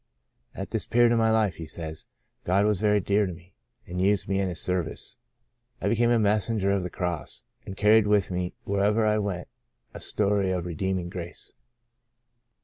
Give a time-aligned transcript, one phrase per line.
[0.55, 2.05] At this period of my life/' he says,''
[2.43, 3.53] God was very dear to me,
[3.85, 5.15] and used me in His service.
[5.79, 9.47] I became a messenger of the Cross, and carried with me wherever I went
[9.93, 11.53] a story of redeem ing grace."